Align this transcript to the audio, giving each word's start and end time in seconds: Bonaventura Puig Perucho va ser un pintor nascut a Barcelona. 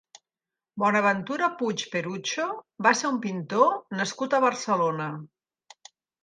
Bonaventura 0.83 1.49
Puig 1.59 1.83
Perucho 1.95 2.45
va 2.87 2.95
ser 3.03 3.11
un 3.11 3.19
pintor 3.27 3.77
nascut 4.01 4.35
a 4.37 4.41
Barcelona. 4.47 5.13